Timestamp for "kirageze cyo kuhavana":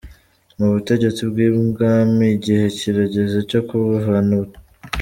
2.77-4.31